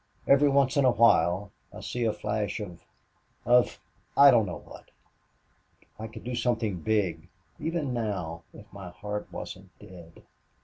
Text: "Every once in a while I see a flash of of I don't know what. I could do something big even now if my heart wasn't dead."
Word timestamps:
"Every 0.25 0.49
once 0.49 0.77
in 0.77 0.83
a 0.83 0.89
while 0.89 1.51
I 1.71 1.81
see 1.81 2.05
a 2.05 2.11
flash 2.11 2.59
of 2.59 2.83
of 3.45 3.79
I 4.17 4.31
don't 4.31 4.47
know 4.47 4.57
what. 4.65 4.89
I 5.99 6.07
could 6.07 6.23
do 6.23 6.33
something 6.33 6.79
big 6.81 7.29
even 7.59 7.93
now 7.93 8.41
if 8.51 8.73
my 8.73 8.89
heart 8.89 9.31
wasn't 9.31 9.69
dead." 9.77 10.23